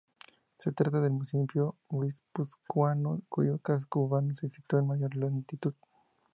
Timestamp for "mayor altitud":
4.83-5.75